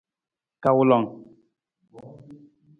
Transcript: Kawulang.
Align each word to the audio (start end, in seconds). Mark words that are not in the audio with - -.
Kawulang. 0.63 1.07